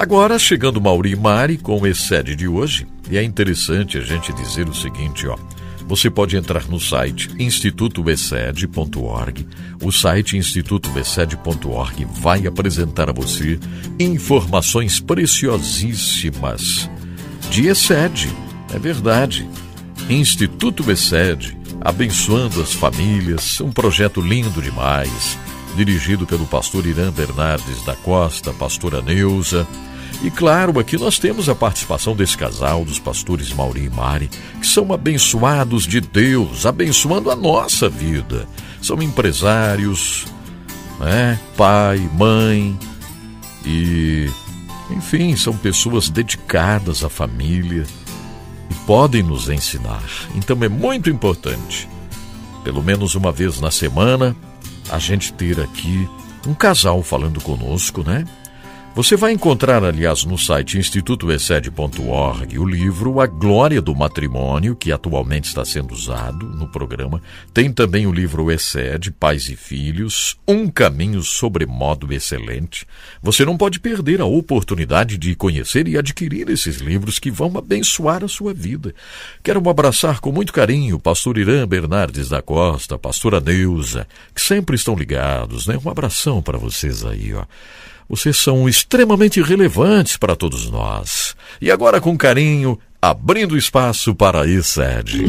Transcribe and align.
Agora, 0.00 0.36
chegando 0.38 0.80
Mauri 0.80 1.14
Mari 1.14 1.58
com 1.58 1.78
o 1.78 1.86
Excede 1.86 2.34
de 2.34 2.48
hoje, 2.48 2.86
e 3.10 3.18
é 3.18 3.22
interessante 3.22 3.98
a 3.98 4.00
gente 4.00 4.32
dizer 4.32 4.66
o 4.66 4.74
seguinte, 4.74 5.26
ó. 5.26 5.36
Você 5.86 6.08
pode 6.08 6.38
entrar 6.38 6.66
no 6.68 6.80
site 6.80 7.28
institutoexcede.org. 7.38 9.46
O 9.82 9.92
site 9.92 10.38
institutoexcede.org 10.38 12.06
vai 12.14 12.46
apresentar 12.46 13.10
a 13.10 13.12
você 13.12 13.60
informações 13.98 15.00
preciosíssimas 15.00 16.88
de 17.50 17.66
Excede. 17.66 18.34
É 18.74 18.78
verdade. 18.78 19.46
Instituto 20.08 20.90
Excede, 20.90 21.54
abençoando 21.78 22.62
as 22.62 22.72
famílias, 22.72 23.60
um 23.60 23.70
projeto 23.70 24.22
lindo 24.22 24.62
demais, 24.62 25.36
dirigido 25.76 26.26
pelo 26.26 26.46
pastor 26.46 26.86
Irã 26.86 27.12
Bernardes 27.12 27.84
da 27.84 27.94
Costa, 27.96 28.50
pastora 28.54 29.02
Neuza, 29.02 29.68
e 30.22 30.30
claro, 30.30 30.78
aqui 30.78 30.98
nós 30.98 31.18
temos 31.18 31.48
a 31.48 31.54
participação 31.54 32.14
desse 32.14 32.36
casal, 32.36 32.84
dos 32.84 32.98
pastores 32.98 33.52
Mauri 33.52 33.84
e 33.84 33.90
Mari, 33.90 34.28
que 34.60 34.66
são 34.66 34.92
abençoados 34.92 35.86
de 35.86 36.00
Deus, 36.00 36.66
abençoando 36.66 37.30
a 37.30 37.36
nossa 37.36 37.88
vida. 37.88 38.46
São 38.82 39.00
empresários, 39.02 40.26
né? 40.98 41.40
pai, 41.56 41.98
mãe, 42.12 42.78
e, 43.64 44.28
enfim, 44.90 45.34
são 45.36 45.56
pessoas 45.56 46.10
dedicadas 46.10 47.02
à 47.02 47.08
família 47.08 47.86
e 48.70 48.74
podem 48.86 49.22
nos 49.22 49.48
ensinar. 49.48 50.04
Então 50.34 50.58
é 50.62 50.68
muito 50.68 51.08
importante, 51.08 51.88
pelo 52.62 52.82
menos 52.82 53.14
uma 53.14 53.32
vez 53.32 53.58
na 53.58 53.70
semana, 53.70 54.36
a 54.90 54.98
gente 54.98 55.32
ter 55.32 55.58
aqui 55.60 56.06
um 56.46 56.52
casal 56.52 57.02
falando 57.02 57.40
conosco, 57.40 58.02
né? 58.02 58.26
Você 58.92 59.16
vai 59.16 59.30
encontrar, 59.30 59.84
aliás, 59.84 60.24
no 60.24 60.36
site 60.36 60.76
institutoexcede.org 60.76 62.58
o 62.58 62.66
livro 62.66 63.20
A 63.20 63.26
Glória 63.26 63.80
do 63.80 63.94
Matrimônio, 63.94 64.74
que 64.74 64.90
atualmente 64.90 65.44
está 65.44 65.64
sendo 65.64 65.94
usado 65.94 66.44
no 66.44 66.66
programa. 66.66 67.22
Tem 67.54 67.72
também 67.72 68.08
o 68.08 68.12
livro 68.12 68.50
Excede, 68.50 69.12
Pais 69.12 69.48
e 69.48 69.54
Filhos, 69.54 70.36
Um 70.46 70.68
Caminho 70.68 71.22
Sobremodo 71.22 72.12
Excelente. 72.12 72.84
Você 73.22 73.44
não 73.44 73.56
pode 73.56 73.78
perder 73.78 74.20
a 74.20 74.26
oportunidade 74.26 75.16
de 75.16 75.36
conhecer 75.36 75.86
e 75.86 75.96
adquirir 75.96 76.50
esses 76.50 76.78
livros 76.78 77.20
que 77.20 77.30
vão 77.30 77.56
abençoar 77.56 78.24
a 78.24 78.28
sua 78.28 78.52
vida. 78.52 78.92
Quero 79.40 79.66
abraçar 79.70 80.18
com 80.18 80.32
muito 80.32 80.52
carinho 80.52 80.96
o 80.96 81.00
pastor 81.00 81.38
Irã 81.38 81.66
Bernardes 81.66 82.28
da 82.28 82.42
Costa, 82.42 82.96
a 82.96 82.98
pastora 82.98 83.40
Neuza, 83.40 84.06
que 84.34 84.42
sempre 84.42 84.74
estão 84.74 84.96
ligados, 84.96 85.68
né? 85.68 85.78
Um 85.82 85.88
abração 85.88 86.42
para 86.42 86.58
vocês 86.58 87.04
aí, 87.04 87.32
ó. 87.32 87.46
Vocês 88.10 88.38
são 88.38 88.68
extremamente 88.68 89.40
relevantes 89.40 90.16
para 90.16 90.34
todos 90.34 90.68
nós. 90.68 91.36
E 91.60 91.70
agora, 91.70 92.00
com 92.00 92.18
carinho, 92.18 92.76
abrindo 93.00 93.56
espaço 93.56 94.16
para 94.16 94.42
a 94.42 94.48
Excede. 94.48 95.24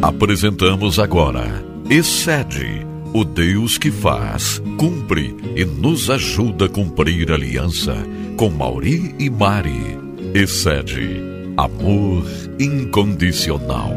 Apresentamos 0.00 1.00
agora 1.00 1.64
Excede, 1.90 2.86
o 3.12 3.24
Deus 3.24 3.78
que 3.78 3.90
faz, 3.90 4.62
cumpre 4.78 5.34
e 5.56 5.64
nos 5.64 6.08
ajuda 6.08 6.66
a 6.66 6.68
cumprir 6.68 7.32
a 7.32 7.34
aliança 7.34 7.96
com 8.36 8.48
Mauri 8.48 9.16
e 9.18 9.28
Mari. 9.28 9.98
Excede, 10.34 11.20
amor 11.56 12.24
incondicional. 12.60 13.90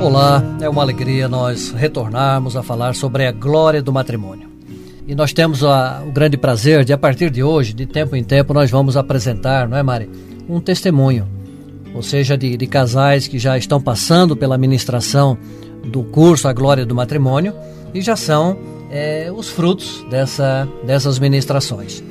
Olá, 0.00 0.42
é 0.62 0.68
uma 0.68 0.80
alegria 0.80 1.28
nós 1.28 1.72
retornarmos 1.72 2.56
a 2.56 2.62
falar 2.62 2.94
sobre 2.94 3.26
a 3.26 3.32
glória 3.32 3.82
do 3.82 3.92
matrimônio. 3.92 4.45
E 5.06 5.14
nós 5.14 5.32
temos 5.32 5.62
a, 5.62 6.02
o 6.04 6.10
grande 6.10 6.36
prazer 6.36 6.84
de, 6.84 6.92
a 6.92 6.98
partir 6.98 7.30
de 7.30 7.40
hoje, 7.40 7.72
de 7.72 7.86
tempo 7.86 8.16
em 8.16 8.24
tempo, 8.24 8.52
nós 8.52 8.70
vamos 8.70 8.96
apresentar, 8.96 9.68
não 9.68 9.76
é, 9.76 9.82
Mari? 9.82 10.10
Um 10.48 10.58
testemunho, 10.58 11.28
ou 11.94 12.02
seja, 12.02 12.36
de, 12.36 12.56
de 12.56 12.66
casais 12.66 13.28
que 13.28 13.38
já 13.38 13.56
estão 13.56 13.80
passando 13.80 14.36
pela 14.36 14.58
ministração 14.58 15.38
do 15.84 16.02
curso 16.02 16.48
A 16.48 16.52
Glória 16.52 16.84
do 16.84 16.94
Matrimônio 16.94 17.54
e 17.94 18.00
já 18.00 18.16
são 18.16 18.58
é, 18.90 19.30
os 19.32 19.48
frutos 19.48 20.04
dessa, 20.10 20.68
dessas 20.84 21.20
ministrações. 21.20 22.02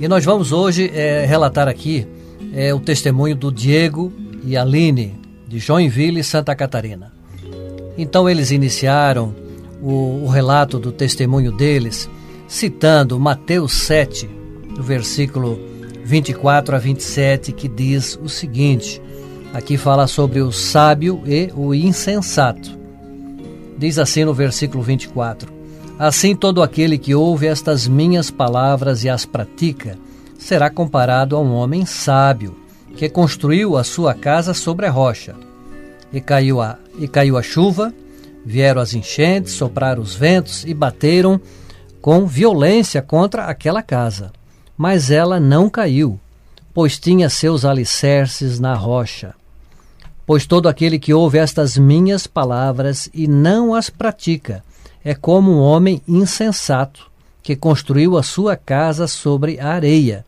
E 0.00 0.08
nós 0.08 0.24
vamos 0.24 0.50
hoje 0.50 0.90
é, 0.92 1.24
relatar 1.24 1.68
aqui 1.68 2.08
é, 2.52 2.74
o 2.74 2.80
testemunho 2.80 3.36
do 3.36 3.52
Diego 3.52 4.12
e 4.44 4.56
Aline, 4.56 5.14
de 5.46 5.60
Joinville, 5.60 6.24
Santa 6.24 6.56
Catarina. 6.56 7.12
Então 7.96 8.28
eles 8.28 8.50
iniciaram 8.50 9.32
o, 9.80 10.24
o 10.24 10.28
relato 10.28 10.76
do 10.80 10.90
testemunho 10.90 11.52
deles 11.52 12.10
citando 12.52 13.18
Mateus 13.18 13.72
7, 13.72 14.28
no 14.76 14.82
versículo 14.82 15.58
24 16.04 16.76
a 16.76 16.78
27, 16.78 17.50
que 17.50 17.66
diz 17.66 18.18
o 18.22 18.28
seguinte: 18.28 19.00
aqui 19.54 19.78
fala 19.78 20.06
sobre 20.06 20.42
o 20.42 20.52
sábio 20.52 21.22
e 21.24 21.50
o 21.56 21.74
insensato. 21.74 22.78
Diz 23.78 23.98
assim 23.98 24.26
no 24.26 24.34
versículo 24.34 24.82
24: 24.82 25.50
Assim 25.98 26.36
todo 26.36 26.62
aquele 26.62 26.98
que 26.98 27.14
ouve 27.14 27.46
estas 27.46 27.88
minhas 27.88 28.30
palavras 28.30 29.02
e 29.02 29.08
as 29.08 29.24
pratica 29.24 29.98
será 30.38 30.68
comparado 30.68 31.34
a 31.34 31.40
um 31.40 31.54
homem 31.54 31.86
sábio 31.86 32.54
que 32.94 33.08
construiu 33.08 33.78
a 33.78 33.82
sua 33.82 34.12
casa 34.12 34.52
sobre 34.52 34.84
a 34.84 34.90
rocha. 34.90 35.34
E 36.12 36.20
caiu 36.20 36.60
a, 36.60 36.78
e 36.98 37.08
caiu 37.08 37.38
a 37.38 37.42
chuva, 37.42 37.94
vieram 38.44 38.82
as 38.82 38.92
enchentes, 38.92 39.54
sopraram 39.54 40.02
os 40.02 40.14
ventos 40.14 40.64
e 40.66 40.74
bateram 40.74 41.40
com 42.02 42.26
violência 42.26 43.00
contra 43.00 43.46
aquela 43.46 43.80
casa. 43.80 44.32
Mas 44.76 45.08
ela 45.08 45.38
não 45.38 45.70
caiu, 45.70 46.18
pois 46.74 46.98
tinha 46.98 47.30
seus 47.30 47.64
alicerces 47.64 48.58
na 48.58 48.74
rocha. 48.74 49.34
Pois 50.26 50.44
todo 50.44 50.68
aquele 50.68 50.98
que 50.98 51.14
ouve 51.14 51.38
estas 51.38 51.78
minhas 51.78 52.26
palavras 52.26 53.08
e 53.14 53.28
não 53.28 53.72
as 53.72 53.88
pratica 53.88 54.64
é 55.04 55.14
como 55.14 55.52
um 55.52 55.60
homem 55.60 56.02
insensato 56.06 57.10
que 57.40 57.54
construiu 57.54 58.18
a 58.18 58.22
sua 58.22 58.56
casa 58.56 59.06
sobre 59.06 59.60
a 59.60 59.68
areia. 59.68 60.24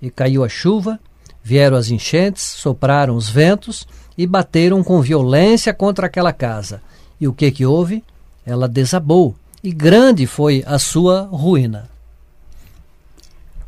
E 0.00 0.10
caiu 0.10 0.44
a 0.44 0.48
chuva, 0.48 0.98
vieram 1.42 1.76
as 1.76 1.90
enchentes, 1.90 2.42
sopraram 2.42 3.16
os 3.16 3.28
ventos 3.28 3.86
e 4.16 4.28
bateram 4.28 4.82
com 4.84 5.00
violência 5.00 5.74
contra 5.74 6.06
aquela 6.06 6.32
casa. 6.32 6.80
E 7.20 7.26
o 7.26 7.32
que 7.32 7.50
que 7.50 7.66
houve? 7.66 8.04
Ela 8.46 8.68
desabou 8.68 9.34
e 9.62 9.72
grande 9.72 10.26
foi 10.26 10.64
a 10.66 10.78
sua 10.78 11.22
ruína. 11.22 11.90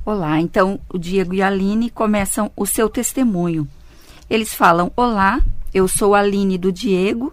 Olá, 0.04 0.40
então 0.40 0.80
o 0.88 0.98
Diego 0.98 1.34
e 1.34 1.42
a 1.42 1.46
Aline 1.46 1.90
começam 1.90 2.50
o 2.56 2.66
seu 2.66 2.88
testemunho. 2.88 3.68
Eles 4.28 4.54
falam: 4.54 4.90
Olá, 4.96 5.40
eu 5.72 5.86
sou 5.86 6.14
a 6.14 6.20
Aline 6.20 6.56
do 6.56 6.72
Diego 6.72 7.32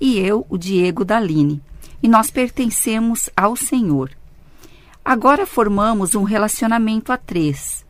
e 0.00 0.18
eu, 0.18 0.46
o 0.48 0.58
Diego 0.58 1.04
da 1.04 1.16
Aline, 1.16 1.62
e 2.02 2.08
nós 2.08 2.30
pertencemos 2.30 3.30
ao 3.36 3.56
Senhor. 3.56 4.10
Agora 5.04 5.46
formamos 5.46 6.14
um 6.14 6.22
relacionamento 6.22 7.10
a 7.10 7.16
três. 7.16 7.84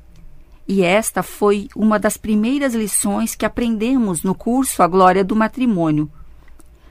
E 0.66 0.82
esta 0.82 1.22
foi 1.22 1.68
uma 1.76 1.98
das 1.98 2.16
primeiras 2.16 2.74
lições 2.74 3.34
que 3.34 3.44
aprendemos 3.44 4.22
no 4.22 4.34
curso 4.34 4.82
A 4.82 4.86
Glória 4.86 5.22
do 5.22 5.36
Matrimônio, 5.36 6.10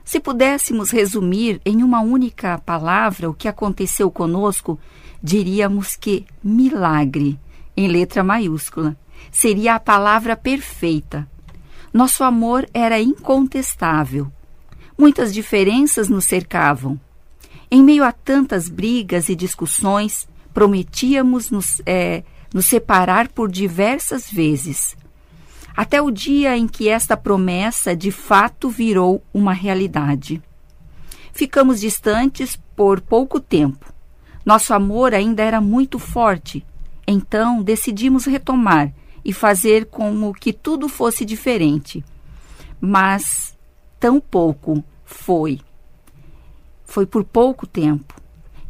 se 0.04 0.20
pudéssemos 0.20 0.90
resumir 0.90 1.60
em 1.64 1.82
uma 1.82 2.00
única 2.00 2.58
palavra 2.58 3.30
o 3.30 3.34
que 3.34 3.48
aconteceu 3.48 4.10
conosco, 4.10 4.78
diríamos 5.22 5.96
que 5.96 6.26
milagre, 6.42 7.40
em 7.74 7.88
letra 7.88 8.22
maiúscula. 8.22 8.96
Seria 9.32 9.76
a 9.76 9.80
palavra 9.80 10.36
perfeita. 10.36 11.26
Nosso 11.92 12.22
amor 12.22 12.68
era 12.74 13.00
incontestável. 13.00 14.30
Muitas 14.96 15.32
diferenças 15.32 16.08
nos 16.08 16.26
cercavam. 16.26 17.00
Em 17.70 17.82
meio 17.82 18.04
a 18.04 18.12
tantas 18.12 18.68
brigas 18.68 19.30
e 19.30 19.34
discussões, 19.34 20.28
prometíamos 20.52 21.50
nos, 21.50 21.80
é, 21.86 22.22
nos 22.52 22.66
separar 22.66 23.28
por 23.28 23.50
diversas 23.50 24.30
vezes 24.30 24.96
até 25.76 26.00
o 26.00 26.10
dia 26.10 26.56
em 26.56 26.68
que 26.68 26.88
esta 26.88 27.16
promessa 27.16 27.96
de 27.96 28.10
fato 28.10 28.68
virou 28.68 29.22
uma 29.32 29.52
realidade. 29.52 30.40
Ficamos 31.32 31.80
distantes 31.80 32.56
por 32.76 33.00
pouco 33.00 33.40
tempo. 33.40 33.92
Nosso 34.44 34.72
amor 34.72 35.14
ainda 35.14 35.42
era 35.42 35.60
muito 35.60 35.98
forte, 35.98 36.64
então 37.06 37.62
decidimos 37.62 38.24
retomar 38.24 38.92
e 39.24 39.32
fazer 39.32 39.86
como 39.86 40.34
que 40.34 40.52
tudo 40.52 40.88
fosse 40.88 41.24
diferente. 41.24 42.04
Mas 42.80 43.56
tão 43.98 44.20
pouco 44.20 44.84
foi. 45.04 45.60
Foi 46.84 47.06
por 47.06 47.24
pouco 47.24 47.66
tempo. 47.66 48.14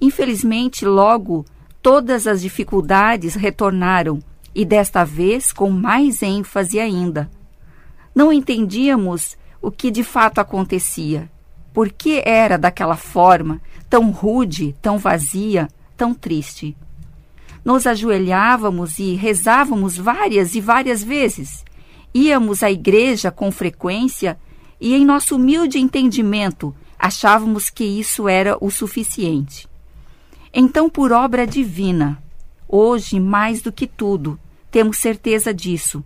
Infelizmente, 0.00 0.86
logo 0.86 1.44
todas 1.82 2.26
as 2.26 2.40
dificuldades 2.40 3.34
retornaram 3.34 4.20
e 4.54 4.64
desta 4.64 5.04
vez 5.04 5.52
com 5.52 5.70
mais 5.70 6.22
ênfase 6.22 6.78
ainda. 6.78 7.30
Não 8.14 8.32
entendíamos 8.32 9.36
o 9.60 9.70
que 9.70 9.90
de 9.90 10.04
fato 10.04 10.38
acontecia, 10.38 11.28
por 11.72 11.90
que 11.90 12.22
era 12.24 12.56
daquela 12.56 12.96
forma, 12.96 13.60
tão 13.90 14.10
rude, 14.10 14.74
tão 14.80 14.98
vazia, 14.98 15.68
tão 15.96 16.14
triste. 16.14 16.76
nos 17.64 17.86
ajoelhávamos 17.86 18.98
e 18.98 19.14
rezávamos 19.14 19.96
várias 19.96 20.54
e 20.54 20.60
várias 20.60 21.02
vezes. 21.02 21.64
Íamos 22.14 22.62
à 22.62 22.70
igreja 22.70 23.30
com 23.30 23.50
frequência 23.50 24.38
e, 24.78 24.94
em 24.94 25.04
nosso 25.04 25.36
humilde 25.36 25.78
entendimento, 25.78 26.74
achávamos 26.98 27.70
que 27.70 27.84
isso 27.84 28.28
era 28.28 28.56
o 28.60 28.70
suficiente. 28.70 29.66
Então, 30.52 30.90
por 30.90 31.10
obra 31.10 31.46
divina, 31.46 32.22
hoje, 32.68 33.18
mais 33.18 33.62
do 33.62 33.72
que 33.72 33.86
tudo, 33.86 34.38
temos 34.74 34.98
certeza 34.98 35.54
disso. 35.54 36.02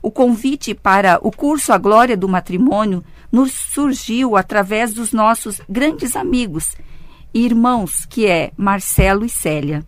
O 0.00 0.08
convite 0.08 0.74
para 0.74 1.18
o 1.26 1.32
curso 1.32 1.72
A 1.72 1.78
Glória 1.78 2.16
do 2.16 2.28
Matrimônio 2.28 3.02
nos 3.32 3.50
surgiu 3.50 4.36
através 4.36 4.94
dos 4.94 5.12
nossos 5.12 5.60
grandes 5.68 6.14
amigos 6.14 6.76
e 7.34 7.44
irmãos, 7.44 8.06
que 8.06 8.24
é 8.24 8.52
Marcelo 8.56 9.24
e 9.24 9.28
Célia. 9.28 9.84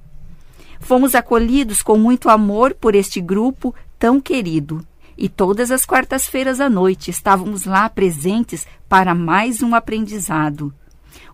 Fomos 0.81 1.15
acolhidos 1.15 1.81
com 1.81 1.97
muito 1.97 2.29
amor 2.29 2.75
por 2.75 2.97
este 2.97 3.21
grupo 3.21 3.73
tão 4.01 4.21
querido. 4.21 4.85
E 5.17 5.29
todas 5.29 5.71
as 5.71 5.87
quartas-feiras 5.87 6.61
à 6.61 6.69
noite 6.69 7.13
estávamos 7.13 7.65
lá 7.65 7.89
presentes 7.89 8.67
para 8.89 9.15
mais 9.15 9.63
um 9.63 9.77
aprendizado. 9.77 10.75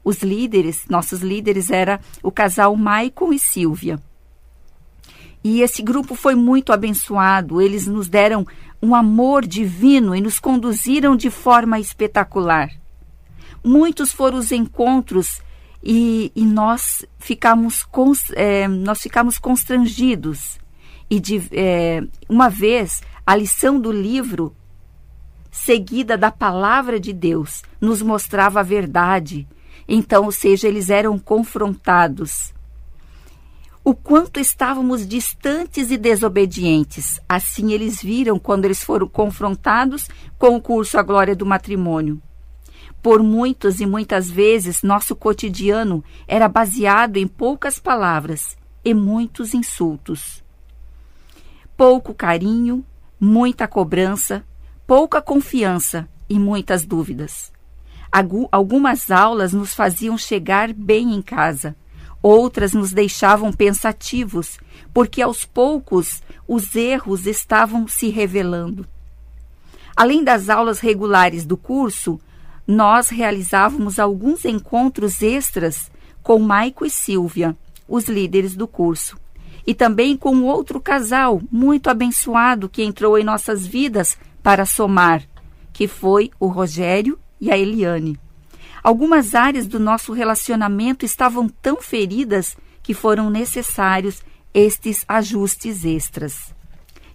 Os 0.04 0.18
líderes, 0.18 0.84
nossos 0.86 1.22
líderes, 1.22 1.70
era 1.70 1.98
o 2.22 2.30
casal 2.30 2.76
Maicon 2.76 3.32
e 3.32 3.38
Silvia. 3.38 3.98
E 5.42 5.62
esse 5.62 5.82
grupo 5.82 6.14
foi 6.14 6.34
muito 6.34 6.72
abençoado. 6.72 7.60
Eles 7.60 7.86
nos 7.86 8.08
deram 8.08 8.46
um 8.82 8.94
amor 8.94 9.46
divino 9.46 10.14
e 10.14 10.20
nos 10.20 10.38
conduziram 10.38 11.16
de 11.16 11.30
forma 11.30 11.78
espetacular. 11.78 12.70
Muitos 13.62 14.12
foram 14.12 14.38
os 14.38 14.52
encontros 14.52 15.42
e, 15.82 16.30
e 16.34 16.44
nós 16.44 17.04
ficamos 17.18 17.86
é, 18.34 18.68
nós 18.68 19.00
ficamos 19.00 19.38
constrangidos 19.38 20.58
e 21.08 21.18
de, 21.18 21.42
é, 21.52 22.02
uma 22.28 22.48
vez 22.48 23.02
a 23.26 23.34
lição 23.34 23.80
do 23.80 23.90
livro 23.90 24.54
seguida 25.50 26.16
da 26.16 26.30
palavra 26.30 27.00
de 27.00 27.12
Deus 27.12 27.62
nos 27.80 28.02
mostrava 28.02 28.60
a 28.60 28.62
verdade 28.62 29.48
então 29.88 30.24
ou 30.24 30.32
seja 30.32 30.68
eles 30.68 30.90
eram 30.90 31.18
confrontados 31.18 32.52
o 33.82 33.94
quanto 33.94 34.38
estávamos 34.38 35.06
distantes 35.06 35.90
e 35.90 35.96
desobedientes. 35.96 37.20
Assim 37.28 37.72
eles 37.72 38.02
viram 38.02 38.38
quando 38.38 38.64
eles 38.66 38.82
foram 38.82 39.08
confrontados 39.08 40.08
com 40.38 40.54
o 40.56 40.60
curso 40.60 40.98
A 40.98 41.02
Glória 41.02 41.34
do 41.34 41.46
Matrimônio. 41.46 42.20
Por 43.02 43.22
muitas 43.22 43.80
e 43.80 43.86
muitas 43.86 44.30
vezes, 44.30 44.82
nosso 44.82 45.16
cotidiano 45.16 46.04
era 46.28 46.48
baseado 46.48 47.16
em 47.16 47.26
poucas 47.26 47.78
palavras 47.78 48.58
e 48.84 48.92
muitos 48.92 49.54
insultos. 49.54 50.44
Pouco 51.76 52.12
carinho, 52.12 52.84
muita 53.18 53.66
cobrança, 53.66 54.44
pouca 54.86 55.22
confiança 55.22 56.06
e 56.28 56.38
muitas 56.38 56.84
dúvidas. 56.84 57.50
Algumas 58.52 59.10
aulas 59.10 59.54
nos 59.54 59.72
faziam 59.72 60.18
chegar 60.18 60.72
bem 60.74 61.14
em 61.14 61.22
casa, 61.22 61.74
outras 62.22 62.72
nos 62.72 62.92
deixavam 62.92 63.52
pensativos, 63.52 64.58
porque 64.92 65.22
aos 65.22 65.44
poucos 65.44 66.22
os 66.46 66.74
erros 66.74 67.26
estavam 67.26 67.86
se 67.86 68.08
revelando. 68.08 68.86
Além 69.96 70.24
das 70.24 70.48
aulas 70.48 70.80
regulares 70.80 71.44
do 71.44 71.56
curso, 71.56 72.20
nós 72.66 73.08
realizávamos 73.08 73.98
alguns 73.98 74.44
encontros 74.44 75.22
extras 75.22 75.90
com 76.22 76.38
Maico 76.38 76.86
e 76.86 76.90
Silvia, 76.90 77.56
os 77.88 78.08
líderes 78.08 78.54
do 78.54 78.68
curso, 78.68 79.18
e 79.66 79.74
também 79.74 80.16
com 80.16 80.42
outro 80.44 80.80
casal 80.80 81.40
muito 81.50 81.90
abençoado 81.90 82.68
que 82.68 82.82
entrou 82.82 83.18
em 83.18 83.24
nossas 83.24 83.66
vidas 83.66 84.16
para 84.42 84.64
somar, 84.64 85.22
que 85.72 85.88
foi 85.88 86.30
o 86.38 86.46
Rogério 86.46 87.18
e 87.40 87.50
a 87.50 87.58
Eliane. 87.58 88.18
Algumas 88.82 89.34
áreas 89.34 89.66
do 89.66 89.78
nosso 89.78 90.12
relacionamento 90.12 91.04
estavam 91.04 91.48
tão 91.48 91.76
feridas 91.76 92.56
que 92.82 92.94
foram 92.94 93.28
necessários 93.28 94.22
estes 94.54 95.04
ajustes 95.06 95.84
extras. 95.84 96.54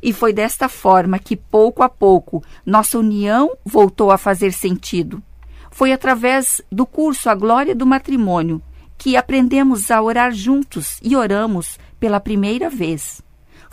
E 0.01 0.13
foi 0.13 0.31
desta 0.31 0.69
forma 0.69 1.17
que, 1.17 1.35
pouco 1.35 1.81
a 1.81 1.89
pouco, 1.89 2.44
nossa 2.65 3.00
união 3.00 3.57
voltou 3.65 4.12
a 4.12 4.17
fazer 4.17 4.53
sentido. 4.53 5.21
Foi 5.71 5.91
através 5.91 6.62
do 6.71 6.85
curso 6.85 7.29
A 7.29 7.35
Glória 7.35 7.75
do 7.75 7.85
Matrimônio 7.85 8.61
que 8.97 9.18
aprendemos 9.18 9.91
a 9.91 10.01
orar 10.01 10.31
juntos 10.31 11.00
e 11.03 11.15
oramos 11.15 11.77
pela 12.00 12.19
primeira 12.19 12.69
vez. 12.69 13.21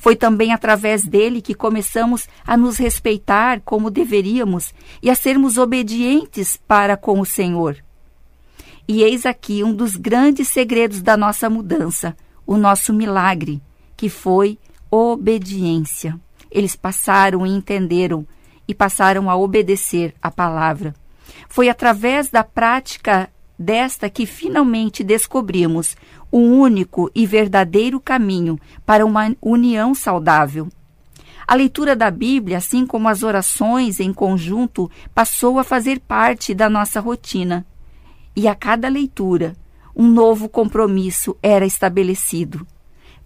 Foi 0.02 0.16
também 0.16 0.52
através 0.52 1.04
dele 1.04 1.40
que 1.40 1.54
começamos 1.54 2.26
a 2.44 2.56
nos 2.56 2.76
respeitar 2.76 3.60
como 3.60 3.88
deveríamos 3.88 4.74
e 5.00 5.08
a 5.08 5.14
sermos 5.14 5.58
obedientes 5.58 6.56
para 6.56 6.96
com 6.96 7.20
o 7.20 7.24
Senhor. 7.24 7.76
E 8.88 9.04
eis 9.04 9.24
aqui 9.24 9.62
um 9.62 9.72
dos 9.72 9.94
grandes 9.94 10.48
segredos 10.48 11.02
da 11.02 11.16
nossa 11.16 11.48
mudança, 11.48 12.16
o 12.44 12.56
nosso 12.56 12.92
milagre, 12.92 13.62
que 13.96 14.08
foi 14.08 14.58
obediência. 14.90 16.18
Eles 16.50 16.74
passaram 16.74 17.46
e 17.46 17.50
entenderam 17.50 18.26
e 18.66 18.74
passaram 18.74 19.30
a 19.30 19.36
obedecer 19.36 20.16
a 20.20 20.32
palavra. 20.32 20.96
Foi 21.48 21.68
através 21.68 22.28
da 22.28 22.42
prática 22.42 23.30
desta 23.62 24.10
que 24.10 24.26
finalmente 24.26 25.02
descobrimos 25.02 25.96
o 26.30 26.38
único 26.38 27.10
e 27.14 27.24
verdadeiro 27.24 28.00
caminho 28.00 28.58
para 28.84 29.06
uma 29.06 29.34
união 29.40 29.94
saudável. 29.94 30.68
A 31.46 31.54
leitura 31.54 31.96
da 31.96 32.10
Bíblia, 32.10 32.58
assim 32.58 32.86
como 32.86 33.08
as 33.08 33.22
orações 33.22 34.00
em 34.00 34.12
conjunto, 34.12 34.90
passou 35.14 35.58
a 35.58 35.64
fazer 35.64 36.00
parte 36.00 36.54
da 36.54 36.68
nossa 36.68 37.00
rotina. 37.00 37.66
E 38.34 38.48
a 38.48 38.54
cada 38.54 38.88
leitura, 38.88 39.54
um 39.94 40.08
novo 40.08 40.48
compromisso 40.48 41.36
era 41.42 41.64
estabelecido. 41.64 42.66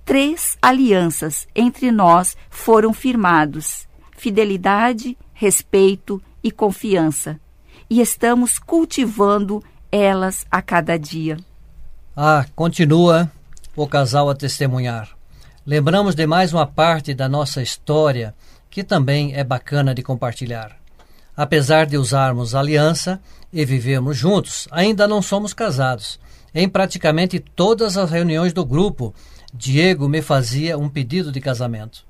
Três 0.04 0.56
alianças 0.62 1.46
entre 1.54 1.90
nós 1.90 2.36
foram 2.48 2.92
firmados: 2.92 3.88
fidelidade, 4.16 5.16
respeito 5.32 6.22
e 6.42 6.50
confiança 6.50 7.40
e 7.88 8.00
estamos 8.00 8.58
cultivando 8.58 9.62
elas 9.96 10.44
a 10.50 10.60
cada 10.60 10.98
dia. 10.98 11.36
Ah, 12.16 12.44
continua 12.54 13.30
o 13.74 13.86
casal 13.86 14.30
a 14.30 14.34
testemunhar. 14.34 15.10
Lembramos 15.66 16.14
de 16.14 16.26
mais 16.26 16.52
uma 16.52 16.66
parte 16.66 17.12
da 17.12 17.28
nossa 17.28 17.62
história 17.62 18.34
que 18.70 18.84
também 18.84 19.34
é 19.34 19.42
bacana 19.42 19.94
de 19.94 20.02
compartilhar. 20.02 20.76
Apesar 21.36 21.86
de 21.86 21.98
usarmos 21.98 22.54
aliança 22.54 23.20
e 23.52 23.64
vivermos 23.64 24.16
juntos, 24.16 24.68
ainda 24.70 25.08
não 25.08 25.20
somos 25.20 25.52
casados. 25.52 26.18
Em 26.54 26.68
praticamente 26.68 27.38
todas 27.38 27.96
as 27.96 28.10
reuniões 28.10 28.52
do 28.52 28.64
grupo, 28.64 29.14
Diego 29.52 30.08
me 30.08 30.22
fazia 30.22 30.78
um 30.78 30.88
pedido 30.88 31.30
de 31.30 31.40
casamento. 31.40 32.04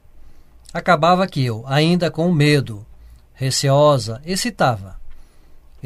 Acabava 0.73 1.27
que 1.27 1.45
eu, 1.45 1.65
ainda 1.67 2.11
com 2.11 2.31
medo, 2.31 2.87
receosa, 3.35 4.21
excitava. 4.25 4.97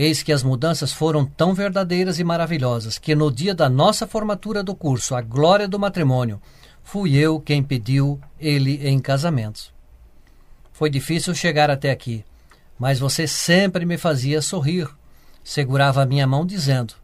Eis 0.02 0.22
que 0.22 0.32
as 0.32 0.42
mudanças 0.42 0.94
foram 0.94 1.26
tão 1.26 1.52
verdadeiras 1.52 2.18
e 2.18 2.24
maravilhosas 2.24 2.96
que 2.96 3.14
no 3.14 3.30
dia 3.30 3.54
da 3.54 3.68
nossa 3.68 4.06
formatura 4.06 4.62
do 4.62 4.74
curso 4.74 5.14
A 5.14 5.20
Glória 5.20 5.68
do 5.68 5.78
Matrimônio, 5.78 6.40
fui 6.82 7.14
eu 7.18 7.38
quem 7.38 7.62
pediu 7.62 8.18
ele 8.38 8.88
em 8.88 8.98
casamento. 8.98 9.74
Foi 10.72 10.88
difícil 10.88 11.34
chegar 11.34 11.70
até 11.70 11.90
aqui, 11.90 12.24
mas 12.78 12.98
você 12.98 13.26
sempre 13.26 13.84
me 13.84 13.98
fazia 13.98 14.40
sorrir, 14.40 14.88
segurava 15.44 16.02
a 16.02 16.06
minha 16.06 16.26
mão 16.26 16.46
dizendo: 16.46 16.94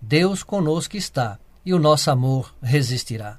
Deus 0.00 0.42
conosco 0.42 0.96
está 0.96 1.38
e 1.64 1.72
o 1.72 1.78
nosso 1.78 2.10
amor 2.10 2.52
resistirá. 2.60 3.38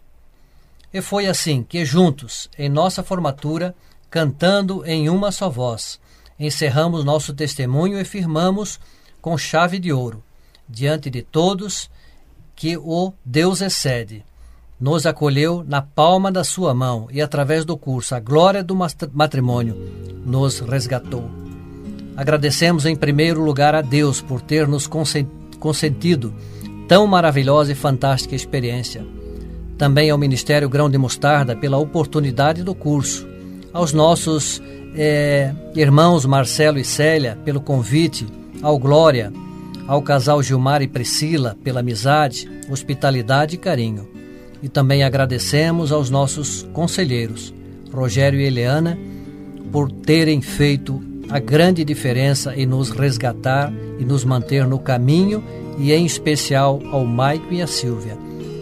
E 0.93 1.01
foi 1.01 1.27
assim 1.27 1.61
que, 1.61 1.83
juntos, 1.83 2.49
em 2.57 2.69
nossa 2.69 3.03
formatura, 3.03 3.75
cantando 4.09 4.85
em 4.85 5.09
uma 5.09 5.29
só 5.29 5.49
voz, 5.49 5.99
encerramos 6.45 7.03
nosso 7.03 7.33
testemunho 7.33 7.99
e 7.99 8.05
firmamos 8.05 8.79
com 9.21 9.37
chave 9.37 9.79
de 9.79 9.93
ouro, 9.93 10.23
diante 10.67 11.09
de 11.09 11.21
todos, 11.21 11.89
que 12.55 12.77
o 12.77 13.13
Deus 13.23 13.61
excede. 13.61 14.23
Nos 14.79 15.05
acolheu 15.05 15.63
na 15.65 15.81
palma 15.81 16.31
da 16.31 16.43
sua 16.43 16.73
mão 16.73 17.07
e, 17.11 17.21
através 17.21 17.63
do 17.63 17.77
curso 17.77 18.15
A 18.15 18.19
Glória 18.19 18.63
do 18.63 18.75
Matrimônio, 19.13 19.75
nos 20.25 20.59
resgatou. 20.59 21.29
Agradecemos 22.17 22.85
em 22.85 22.95
primeiro 22.95 23.41
lugar 23.41 23.73
a 23.73 23.81
Deus 23.81 24.21
por 24.21 24.41
ter 24.41 24.67
nos 24.67 24.87
consentido 25.59 26.33
tão 26.87 27.07
maravilhosa 27.07 27.71
e 27.71 27.75
fantástica 27.75 28.35
experiência. 28.35 29.05
Também 29.77 30.09
ao 30.09 30.17
Ministério 30.17 30.69
Grão 30.69 30.89
de 30.89 30.97
Mostarda 30.97 31.55
pela 31.55 31.77
oportunidade 31.77 32.61
do 32.61 32.75
curso, 32.75 33.27
aos 33.71 33.93
nossos 33.93 34.61
é, 34.95 35.53
irmãos 35.75 36.25
Marcelo 36.25 36.77
e 36.77 36.83
Célia, 36.83 37.37
pelo 37.43 37.61
convite, 37.61 38.27
ao 38.61 38.77
Glória, 38.77 39.31
ao 39.87 40.01
casal 40.01 40.41
Gilmar 40.41 40.81
e 40.81 40.87
Priscila, 40.87 41.57
pela 41.63 41.79
amizade, 41.79 42.49
hospitalidade 42.69 43.55
e 43.55 43.57
carinho. 43.57 44.07
E 44.61 44.69
também 44.69 45.03
agradecemos 45.03 45.91
aos 45.91 46.09
nossos 46.09 46.63
conselheiros, 46.73 47.53
Rogério 47.91 48.39
e 48.39 48.45
Eliana, 48.45 48.97
por 49.71 49.91
terem 49.91 50.41
feito 50.41 51.01
a 51.29 51.39
grande 51.39 51.83
diferença 51.83 52.55
em 52.55 52.65
nos 52.65 52.89
resgatar 52.89 53.73
e 53.99 54.05
nos 54.05 54.23
manter 54.23 54.67
no 54.67 54.79
caminho, 54.79 55.43
e 55.77 55.91
em 55.91 56.05
especial 56.05 56.79
ao 56.91 57.03
Maico 57.03 57.51
e 57.51 57.61
à 57.61 57.65
Silvia, 57.65 58.15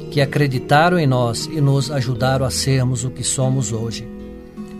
que 0.10 0.22
acreditaram 0.22 0.98
em 0.98 1.06
nós 1.06 1.46
e 1.46 1.60
nos 1.60 1.92
ajudaram 1.92 2.46
a 2.46 2.50
sermos 2.50 3.04
o 3.04 3.10
que 3.10 3.24
somos 3.24 3.74
hoje. 3.74 4.08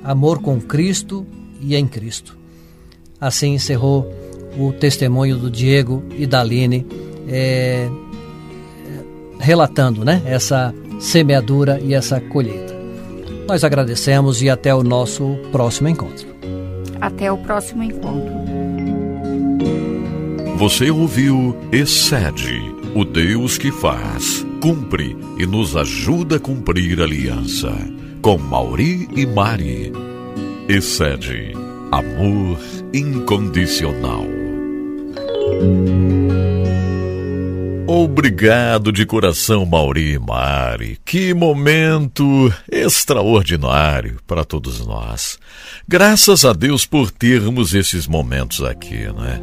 Amor 0.04 0.42
com 0.42 0.60
Cristo 0.60 1.28
e 1.62 1.76
em 1.76 1.88
Cristo. 1.88 2.38
Assim 3.20 3.54
encerrou 3.54 4.12
o 4.58 4.72
testemunho 4.74 5.38
do 5.38 5.50
Diego 5.50 6.04
e 6.18 6.26
da 6.26 6.42
Aline, 6.42 6.86
é, 7.28 7.90
relatando 9.40 10.04
né, 10.04 10.22
essa 10.26 10.74
semeadura 11.00 11.80
e 11.80 11.94
essa 11.94 12.20
colheita. 12.20 12.76
Nós 13.48 13.64
agradecemos 13.64 14.42
e 14.42 14.50
até 14.50 14.74
o 14.74 14.84
nosso 14.84 15.38
próximo 15.52 15.90
encontro. 15.90 16.28
Até 17.00 17.32
o 17.32 17.38
próximo 17.38 17.84
encontro. 17.84 18.32
Você 20.58 20.92
ouviu 20.92 21.58
Excede, 21.72 22.62
o 22.96 23.04
Deus 23.04 23.58
que 23.58 23.72
faz, 23.72 24.46
cumpre 24.62 25.18
e 25.38 25.46
nos 25.46 25.76
ajuda 25.76 26.36
a 26.36 26.40
cumprir 26.40 27.02
a 27.02 27.04
aliança. 27.04 27.76
Com 28.22 28.38
Mauri 28.38 29.10
e 29.16 29.26
Mari. 29.26 30.11
Excede, 30.74 31.52
amor 31.92 32.58
incondicional. 32.94 34.26
Obrigado 37.86 38.90
de 38.90 39.06
coração, 39.06 39.66
Mauri 39.66 40.14
e 40.14 40.18
Mari. 40.18 40.98
Que 41.04 41.34
momento 41.34 42.24
extraordinário 42.72 44.18
para 44.26 44.46
todos 44.46 44.80
nós. 44.88 45.38
Graças 45.86 46.46
a 46.46 46.54
Deus 46.54 46.86
por 46.86 47.12
termos 47.12 47.74
esses 47.74 48.08
momentos 48.08 48.64
aqui, 48.64 49.12
né? 49.12 49.40